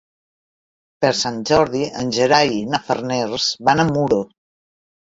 Per 1.05 1.11
Sant 1.19 1.37
Jordi 1.51 1.83
en 2.01 2.11
Gerai 2.17 2.53
i 2.57 2.65
na 2.73 2.83
Farners 2.89 3.49
van 3.71 3.87
a 3.87 3.89
Muro. 3.95 4.25